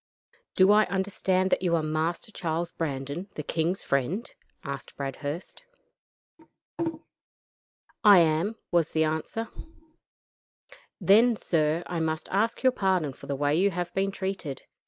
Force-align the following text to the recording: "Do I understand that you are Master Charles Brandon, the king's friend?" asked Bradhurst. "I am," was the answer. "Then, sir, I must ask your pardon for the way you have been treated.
"Do 0.55 0.71
I 0.71 0.85
understand 0.87 1.51
that 1.51 1.61
you 1.61 1.75
are 1.75 1.83
Master 1.83 2.31
Charles 2.31 2.71
Brandon, 2.71 3.29
the 3.35 3.43
king's 3.43 3.83
friend?" 3.83 4.27
asked 4.63 4.95
Bradhurst. 4.97 5.61
"I 8.03 8.17
am," 8.17 8.55
was 8.71 8.89
the 8.93 9.03
answer. 9.03 9.49
"Then, 10.99 11.35
sir, 11.35 11.83
I 11.85 11.99
must 11.99 12.29
ask 12.31 12.63
your 12.63 12.71
pardon 12.71 13.13
for 13.13 13.27
the 13.27 13.35
way 13.35 13.53
you 13.55 13.69
have 13.69 13.93
been 13.93 14.09
treated. 14.09 14.63